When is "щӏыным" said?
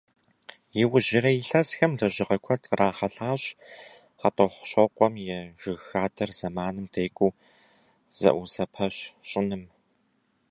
9.27-9.63